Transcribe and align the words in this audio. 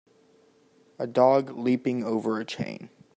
A 0.97 1.05
dog 1.05 1.51
leaping 1.51 2.03
over 2.03 2.39
a 2.39 2.43
chain. 2.43 2.89